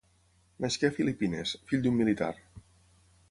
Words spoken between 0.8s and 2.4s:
a Filipines, fill d'un militar.